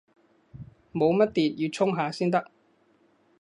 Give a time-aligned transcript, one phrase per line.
[0.91, 2.49] 冇乜電，要充下先得